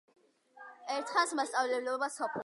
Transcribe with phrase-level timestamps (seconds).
[0.95, 2.39] ერთხანს მასწავლებლობდა სოფლად.